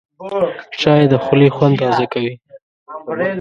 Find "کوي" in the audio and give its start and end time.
2.13-2.33